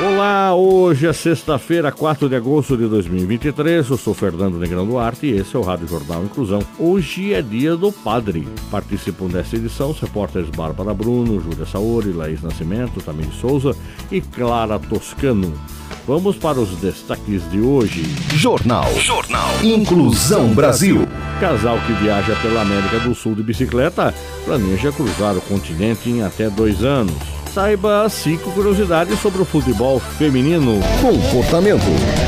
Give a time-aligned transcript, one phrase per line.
[0.00, 3.90] Olá, hoje é sexta-feira, 4 de agosto de 2023.
[3.90, 6.60] Eu sou Fernando Negrão Duarte e esse é o Rádio Jornal Inclusão.
[6.78, 8.46] Hoje é dia do padre.
[8.70, 13.74] Participam desta edição os repórteres Bárbara Bruno, Júlia Saori, Laís Nascimento, Tamir Souza
[14.10, 15.52] e Clara Toscano.
[16.06, 18.02] Vamos para os destaques de hoje.
[18.34, 18.94] Jornal.
[19.00, 19.50] Jornal.
[19.64, 21.08] Inclusão Brasil.
[21.40, 26.48] Casal que viaja pela América do Sul de bicicleta planeja cruzar o continente em até
[26.48, 27.37] dois anos.
[27.52, 30.80] Saiba cinco curiosidades sobre o futebol feminino.
[31.00, 32.27] Comportamento.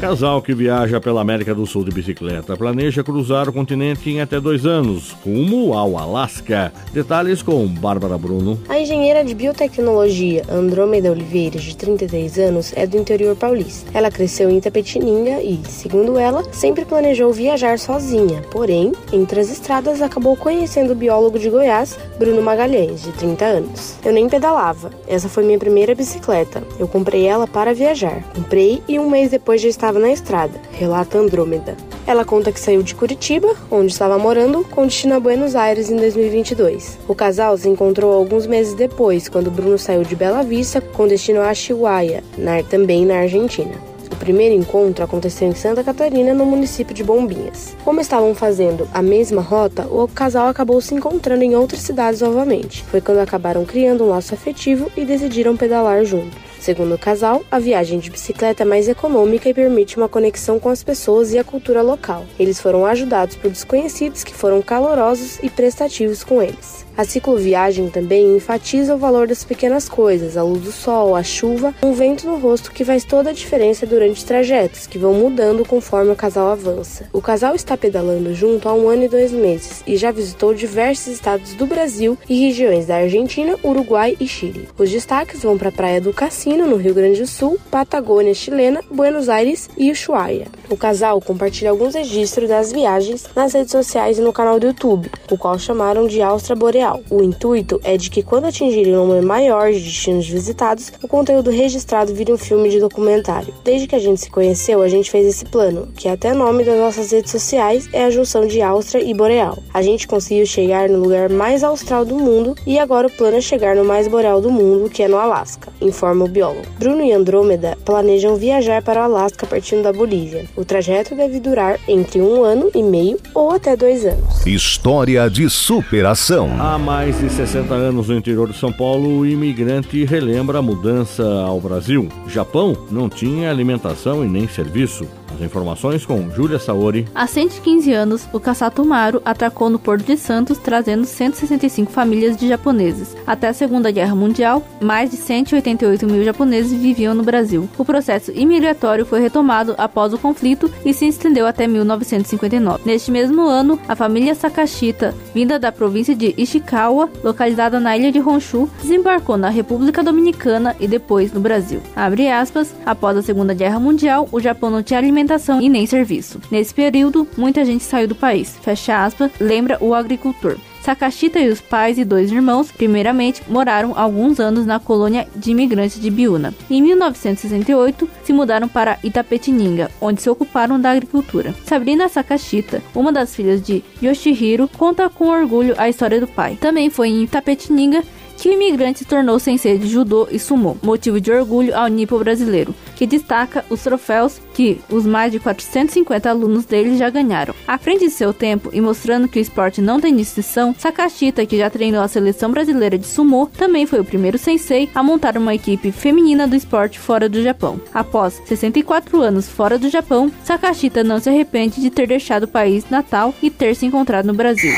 [0.00, 4.38] Casal que viaja pela América do Sul de bicicleta planeja cruzar o continente em até
[4.38, 6.72] dois anos, rumo ao Alasca.
[6.92, 8.60] Detalhes com Bárbara Bruno.
[8.68, 13.90] A engenheira de biotecnologia Andrômeda Oliveira, de 33 anos, é do interior paulista.
[13.92, 18.42] Ela cresceu em Itapetininga e, segundo ela, sempre planejou viajar sozinha.
[18.52, 23.96] Porém, entre as estradas, acabou conhecendo o biólogo de Goiás, Bruno Magalhães, de 30 anos.
[24.04, 24.90] Eu nem pedalava.
[25.08, 26.62] Essa foi minha primeira bicicleta.
[26.78, 28.22] Eu comprei ela para viajar.
[28.32, 31.74] Comprei e um mês depois já estava estava na estrada, relata Andrômeda.
[32.06, 35.96] Ela conta que saiu de Curitiba, onde estava morando, com destino a Buenos Aires em
[35.96, 36.98] 2022.
[37.08, 41.40] O casal se encontrou alguns meses depois, quando Bruno saiu de Bela Vista com destino
[41.40, 43.72] a Chihuahua, na, também na Argentina.
[44.12, 47.74] O primeiro encontro aconteceu em Santa Catarina, no município de Bombinhas.
[47.82, 52.84] Como estavam fazendo a mesma rota, o casal acabou se encontrando em outras cidades novamente.
[52.84, 56.36] Foi quando acabaram criando um laço afetivo e decidiram pedalar juntos.
[56.60, 60.68] Segundo o casal, a viagem de bicicleta é mais econômica e permite uma conexão com
[60.68, 62.26] as pessoas e a cultura local.
[62.38, 66.86] Eles foram ajudados por desconhecidos que foram calorosos e prestativos com eles.
[66.98, 71.72] A cicloviagem também enfatiza o valor das pequenas coisas, a luz do sol, a chuva,
[71.80, 75.64] um vento no rosto que faz toda a diferença durante os trajetos, que vão mudando
[75.64, 77.08] conforme o casal avança.
[77.12, 81.06] O casal está pedalando junto há um ano e dois meses e já visitou diversos
[81.06, 84.68] estados do Brasil e regiões da Argentina, Uruguai e Chile.
[84.76, 88.82] Os destaques vão para a Praia do Cassino, no Rio Grande do Sul, Patagônia chilena,
[88.90, 90.46] Buenos Aires e Ushuaia.
[90.70, 95.10] O casal compartilha alguns registros das viagens nas redes sociais e no canal do YouTube,
[95.30, 99.26] o qual chamaram de Austra Boreal o intuito é de que quando atingirem um número
[99.26, 103.54] maior de destinos visitados, o conteúdo registrado vire um filme de documentário.
[103.64, 106.78] Desde que a gente se conheceu, a gente fez esse plano, que até nome das
[106.78, 109.58] nossas redes sociais é a junção de Áustria e Boreal.
[109.72, 113.40] A gente conseguiu chegar no lugar mais austral do mundo e agora o plano é
[113.40, 116.66] chegar no mais boreal do mundo, que é no Alasca, informa o biólogo.
[116.78, 120.46] Bruno e Andrômeda planejam viajar para o Alasca partindo da Bolívia.
[120.58, 124.44] O trajeto deve durar entre um ano e meio ou até dois anos.
[124.44, 126.50] História de superação.
[126.58, 131.22] Há mais de 60 anos no interior de São Paulo, o imigrante relembra a mudança
[131.22, 132.08] ao Brasil.
[132.26, 135.06] Japão não tinha alimentação e nem serviço.
[135.38, 137.06] As informações com Júlia Saori.
[137.14, 142.48] Há 115 anos, o Kassato Maru atracou no Porto de Santos, trazendo 165 famílias de
[142.48, 143.16] japoneses.
[143.24, 147.68] Até a Segunda Guerra Mundial, mais de 188 mil japoneses viviam no Brasil.
[147.78, 152.82] O processo imigratório foi retomado após o conflito e se estendeu até 1959.
[152.84, 158.18] Neste mesmo ano, a família Sakashita, vinda da província de Ishikawa, localizada na ilha de
[158.18, 161.80] Honshu, desembarcou na República Dominicana e depois no Brasil.
[161.94, 165.86] Abre aspas, após a Segunda Guerra Mundial, o Japão não tinha alimentação alimentação e nem
[165.86, 166.40] serviço.
[166.50, 168.56] Nesse período, muita gente saiu do país.
[168.62, 170.56] Fecha aspas, lembra o agricultor.
[170.82, 176.00] Sakashita e os pais e dois irmãos, primeiramente, moraram alguns anos na colônia de imigrantes
[176.00, 176.54] de Biúna.
[176.70, 181.54] Em 1968, se mudaram para Itapetininga, onde se ocuparam da agricultura.
[181.66, 186.56] Sabrina Sakashita, uma das filhas de Yoshihiro, conta com orgulho a história do pai.
[186.58, 188.02] Também foi em Itapetininga
[188.38, 192.74] que o imigrante tornou sensei de judô e sumô, motivo de orgulho ao nipo brasileiro,
[192.94, 197.54] que destaca os troféus que os mais de 450 alunos dele já ganharam.
[197.66, 201.58] À frente de seu tempo e mostrando que o esporte não tem distinção, Sakashita, que
[201.58, 205.54] já treinou a seleção brasileira de sumô, também foi o primeiro sensei a montar uma
[205.54, 207.80] equipe feminina do esporte fora do Japão.
[207.92, 212.88] Após 64 anos fora do Japão, Sakashita não se arrepende de ter deixado o país
[212.88, 214.72] natal e ter se encontrado no Brasil.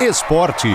[0.00, 0.68] Esporte.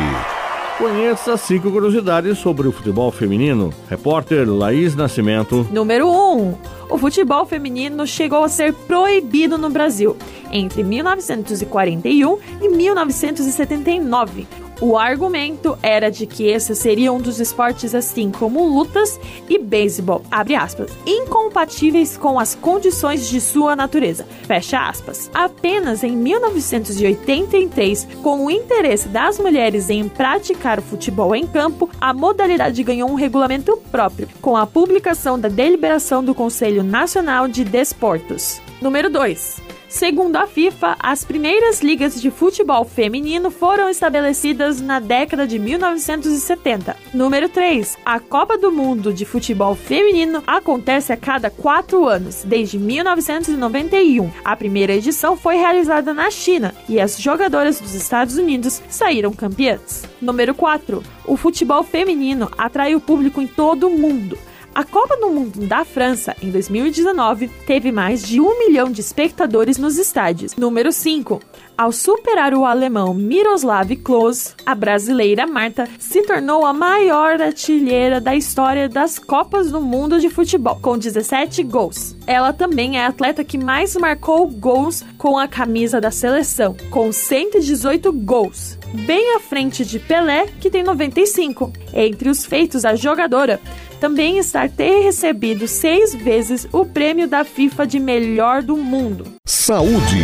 [0.77, 3.71] Conheça cinco curiosidades sobre o futebol feminino.
[3.87, 5.67] Repórter Laís Nascimento.
[5.71, 6.11] Número 1.
[6.11, 6.55] Um,
[6.89, 10.17] o futebol feminino chegou a ser proibido no Brasil
[10.51, 14.47] entre 1941 e 1979.
[14.81, 20.21] O argumento era de que esse seria um dos esportes assim como lutas e beisebol,
[20.29, 25.31] abre aspas, incompatíveis com as condições de sua natureza, fecha aspas.
[25.33, 32.13] Apenas em 1983, com o interesse das mulheres em praticar o futebol em campo, a
[32.13, 38.61] modalidade ganhou um regulamento próprio, com a publicação da deliberação do Conselho Nacional de Desportos.
[38.83, 39.61] Número 2.
[39.87, 46.93] Segundo a FIFA, as primeiras ligas de futebol feminino foram estabelecidas na década de 1970.
[47.13, 47.97] Número 3.
[48.03, 54.29] A Copa do Mundo de Futebol Feminino acontece a cada quatro anos, desde 1991.
[54.43, 60.03] A primeira edição foi realizada na China e as jogadoras dos Estados Unidos saíram campeãs.
[60.21, 61.01] Número 4.
[61.25, 64.37] O futebol feminino atrai o público em todo o mundo.
[64.75, 69.77] A Copa do Mundo da França, em 2019, teve mais de um milhão de espectadores
[69.77, 70.55] nos estádios.
[70.55, 71.39] Número 5.
[71.77, 78.35] Ao superar o alemão Miroslav Klose, a brasileira Marta se tornou a maior artilheira da
[78.35, 82.15] história das Copas do Mundo de futebol, com 17 gols.
[82.25, 87.11] Ela também é a atleta que mais marcou gols com a camisa da seleção, com
[87.11, 91.73] 118 gols bem à frente de Pelé, que tem 95.
[91.93, 93.59] Entre os feitos, a jogadora
[94.03, 99.23] também está ter recebido seis vezes o prêmio da FIFA de melhor do mundo.
[99.45, 100.19] Saúde.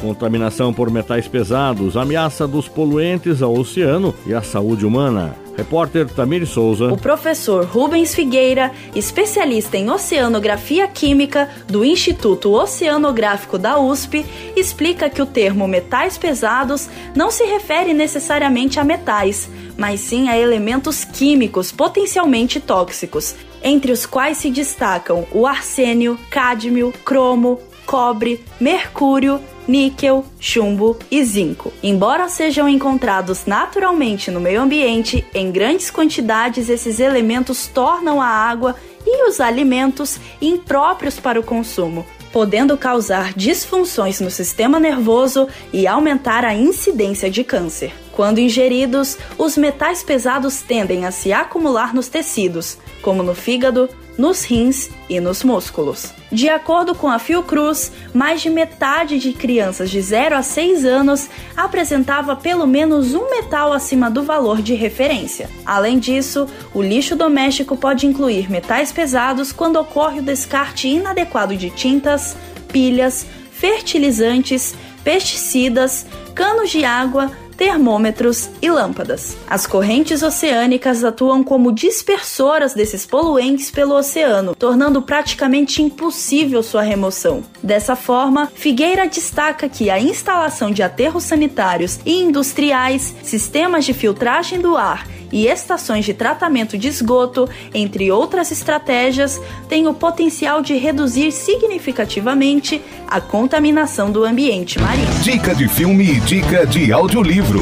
[0.00, 5.36] Contaminação por metais pesados, ameaça dos poluentes ao oceano e à saúde humana.
[5.56, 6.92] Repórter Tamir Souza.
[6.92, 14.24] O professor Rubens Figueira, especialista em oceanografia química do Instituto Oceanográfico da USP,
[14.54, 20.38] explica que o termo metais pesados não se refere necessariamente a metais, mas sim a
[20.38, 29.40] elementos químicos potencialmente tóxicos, entre os quais se destacam o arsênio, cádmio, cromo, cobre, mercúrio,
[29.66, 31.72] níquel, chumbo e zinco.
[31.82, 38.74] Embora sejam encontrados naturalmente no meio ambiente, em grandes quantidades esses elementos tornam a água
[39.06, 46.44] e os alimentos impróprios para o consumo, podendo causar disfunções no sistema nervoso e aumentar
[46.44, 47.92] a incidência de câncer.
[48.12, 54.44] Quando ingeridos, os metais pesados tendem a se acumular nos tecidos, como no fígado, nos
[54.44, 56.12] rins e nos músculos.
[56.30, 61.28] De acordo com a Fiocruz, mais de metade de crianças de 0 a 6 anos
[61.56, 65.48] apresentava pelo menos um metal acima do valor de referência.
[65.64, 71.70] Além disso, o lixo doméstico pode incluir metais pesados quando ocorre o descarte inadequado de
[71.70, 72.36] tintas,
[72.72, 74.74] pilhas, fertilizantes,
[75.04, 76.04] pesticidas,
[76.34, 79.36] canos de água, termômetros e lâmpadas.
[79.48, 87.42] As correntes oceânicas atuam como dispersoras desses poluentes pelo oceano, tornando praticamente impossível sua remoção.
[87.62, 94.60] Dessa forma, Figueira destaca que a instalação de aterros sanitários e industriais, sistemas de filtragem
[94.60, 100.76] do ar e estações de tratamento de esgoto, entre outras estratégias, têm o potencial de
[100.76, 105.08] reduzir significativamente a contaminação do ambiente marinho.
[105.22, 107.60] Dica de filme e dica de audiolivro.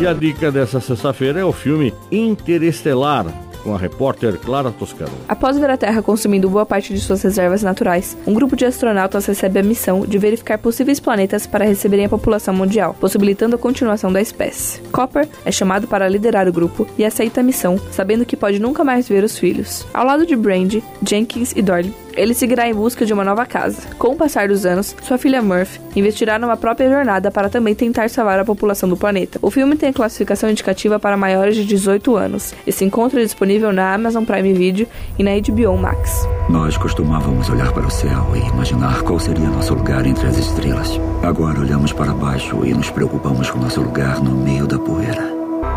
[0.00, 5.12] E a dica dessa sexta-feira é o filme Interestelar com a repórter Clara Toscano.
[5.28, 9.26] Após ver a Terra consumindo boa parte de suas reservas naturais, um grupo de astronautas
[9.26, 14.12] recebe a missão de verificar possíveis planetas para receberem a população mundial, possibilitando a continuação
[14.12, 14.80] da espécie.
[14.90, 18.84] Copper é chamado para liderar o grupo e aceita a missão, sabendo que pode nunca
[18.84, 19.86] mais ver os filhos.
[19.92, 23.82] Ao lado de Brandy, Jenkins e Doyle, ele seguirá em busca de uma nova casa.
[23.98, 28.08] Com o passar dos anos, sua filha Murphy investirá numa própria jornada para também tentar
[28.10, 29.38] salvar a população do planeta.
[29.42, 33.94] O filme tem classificação indicativa para maiores de 18 anos e se encontra disponível na
[33.94, 34.86] Amazon Prime Video
[35.18, 36.26] e na HBO Max.
[36.48, 41.00] Nós costumávamos olhar para o céu e imaginar qual seria nosso lugar entre as estrelas.
[41.22, 45.32] Agora olhamos para baixo e nos preocupamos com nosso lugar no meio da poeira.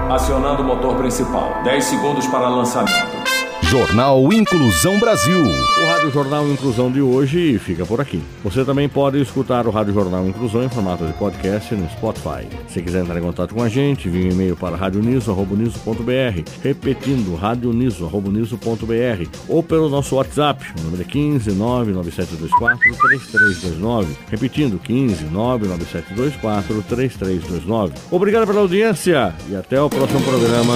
[0.10, 1.64] Acionando o motor principal.
[1.64, 3.35] 10 segundos para lançamento.
[3.70, 5.42] Jornal Inclusão Brasil.
[5.42, 8.22] O Rádio Jornal Inclusão de hoje fica por aqui.
[8.44, 12.48] Você também pode escutar o Rádio Jornal Inclusão em formato de podcast no Spotify.
[12.68, 19.30] Se quiser entrar em contato com a gente, envie um e-mail para radioniso.br, repetindo radioniso.br
[19.48, 24.16] ou pelo nosso WhatsApp, o número é 15 99724 3329.
[24.30, 27.94] Repetindo, 15 99724 3329.
[28.12, 30.76] Obrigado pela audiência e até o próximo programa.